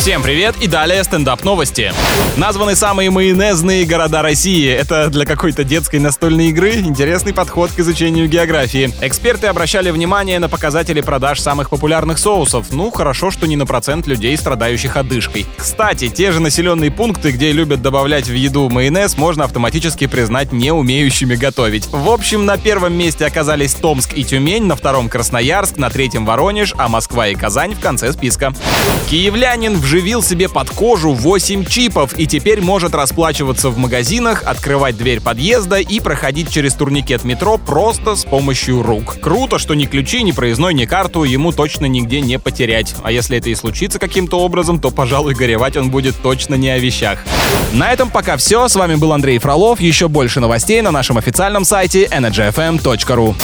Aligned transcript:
Всем 0.00 0.22
привет 0.22 0.54
и 0.62 0.66
далее 0.66 1.04
стендап 1.04 1.44
новости. 1.44 1.92
Названы 2.38 2.74
самые 2.74 3.10
майонезные 3.10 3.84
города 3.84 4.22
России. 4.22 4.66
Это 4.66 5.10
для 5.10 5.26
какой-то 5.26 5.62
детской 5.62 6.00
настольной 6.00 6.46
игры 6.46 6.76
интересный 6.76 7.34
подход 7.34 7.70
к 7.70 7.78
изучению 7.80 8.26
географии. 8.26 8.94
Эксперты 9.02 9.48
обращали 9.48 9.90
внимание 9.90 10.38
на 10.38 10.48
показатели 10.48 11.02
продаж 11.02 11.38
самых 11.38 11.68
популярных 11.68 12.16
соусов. 12.16 12.68
Ну, 12.72 12.90
хорошо, 12.90 13.30
что 13.30 13.46
не 13.46 13.56
на 13.56 13.66
процент 13.66 14.06
людей, 14.06 14.34
страдающих 14.38 14.96
одышкой. 14.96 15.44
Кстати, 15.58 16.08
те 16.08 16.32
же 16.32 16.40
населенные 16.40 16.90
пункты, 16.90 17.30
где 17.30 17.52
любят 17.52 17.82
добавлять 17.82 18.26
в 18.26 18.32
еду 18.32 18.70
майонез, 18.70 19.18
можно 19.18 19.44
автоматически 19.44 20.06
признать 20.06 20.50
не 20.50 20.72
умеющими 20.72 21.34
готовить. 21.34 21.88
В 21.88 22.08
общем, 22.08 22.46
на 22.46 22.56
первом 22.56 22.94
месте 22.94 23.26
оказались 23.26 23.74
Томск 23.74 24.16
и 24.16 24.24
Тюмень, 24.24 24.64
на 24.64 24.76
втором 24.76 25.10
Красноярск, 25.10 25.76
на 25.76 25.90
третьем 25.90 26.24
Воронеж, 26.24 26.72
а 26.78 26.88
Москва 26.88 27.28
и 27.28 27.34
Казань 27.34 27.74
в 27.74 27.80
конце 27.80 28.14
списка. 28.14 28.54
Киевлянин 29.10 29.78
вживил 29.90 30.22
себе 30.22 30.48
под 30.48 30.70
кожу 30.70 31.14
8 31.14 31.64
чипов 31.64 32.16
и 32.16 32.24
теперь 32.24 32.60
может 32.60 32.94
расплачиваться 32.94 33.70
в 33.70 33.76
магазинах, 33.76 34.44
открывать 34.46 34.96
дверь 34.96 35.20
подъезда 35.20 35.80
и 35.80 35.98
проходить 35.98 36.48
через 36.48 36.74
турникет 36.74 37.24
метро 37.24 37.58
просто 37.58 38.14
с 38.14 38.24
помощью 38.24 38.84
рук. 38.84 39.16
Круто, 39.20 39.58
что 39.58 39.74
ни 39.74 39.86
ключи, 39.86 40.22
ни 40.22 40.30
проездной, 40.30 40.74
ни 40.74 40.84
карту 40.84 41.24
ему 41.24 41.50
точно 41.50 41.86
нигде 41.86 42.20
не 42.20 42.38
потерять. 42.38 42.94
А 43.02 43.10
если 43.10 43.38
это 43.38 43.50
и 43.50 43.54
случится 43.56 43.98
каким-то 43.98 44.38
образом, 44.38 44.78
то, 44.80 44.92
пожалуй, 44.92 45.34
горевать 45.34 45.76
он 45.76 45.90
будет 45.90 46.14
точно 46.22 46.54
не 46.54 46.70
о 46.70 46.78
вещах. 46.78 47.24
На 47.72 47.92
этом 47.92 48.10
пока 48.10 48.36
все. 48.36 48.68
С 48.68 48.76
вами 48.76 48.94
был 48.94 49.12
Андрей 49.12 49.38
Фролов. 49.38 49.80
Еще 49.80 50.06
больше 50.06 50.38
новостей 50.38 50.82
на 50.82 50.92
нашем 50.92 51.18
официальном 51.18 51.64
сайте 51.64 52.04
energyfm.ru. 52.04 53.34